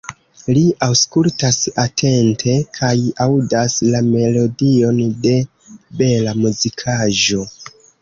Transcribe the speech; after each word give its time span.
Li 0.57 0.61
aŭskultas 0.85 1.59
atente 1.83 2.55
kaj 2.79 2.91
aŭdas 3.27 3.77
la 3.93 4.03
melodion 4.09 5.01
de 5.29 5.39
bela 6.03 6.39
muzikaĵo. 6.45 7.51